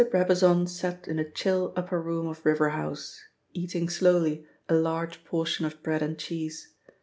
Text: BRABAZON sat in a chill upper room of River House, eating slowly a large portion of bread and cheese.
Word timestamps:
BRABAZON 0.09 0.65
sat 0.65 1.07
in 1.07 1.19
a 1.19 1.29
chill 1.29 1.73
upper 1.75 2.01
room 2.01 2.25
of 2.25 2.43
River 2.43 2.69
House, 2.69 3.21
eating 3.53 3.87
slowly 3.87 4.47
a 4.67 4.73
large 4.73 5.23
portion 5.25 5.63
of 5.63 5.83
bread 5.83 6.01
and 6.01 6.17
cheese. 6.17 6.73